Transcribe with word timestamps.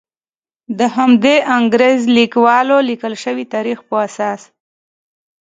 د 0.79 0.81
همدې 0.97 1.35
انګریز 1.57 2.01
لیکوالو 2.17 2.77
لیکل 2.89 3.13
شوي 3.23 3.45
تاریخ 3.53 3.77
په 3.87 3.95
اساس. 4.07 4.41